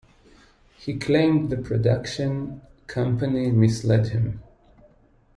[0.79, 4.41] He claimed the production company misled him.